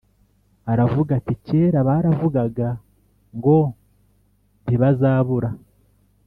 [0.71, 2.67] Aravuga ati Kera baravugaga
[3.37, 3.57] ngo
[4.63, 5.49] ntibazabura